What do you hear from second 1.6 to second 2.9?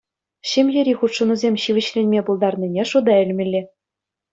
ҫивӗчленме пултарнине